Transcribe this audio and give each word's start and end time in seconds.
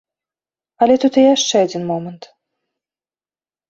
Але 0.85 0.95
тут 1.05 1.13
і 1.25 1.27
яшчэ 1.35 1.55
адзін 1.69 1.83
момант. 1.93 2.23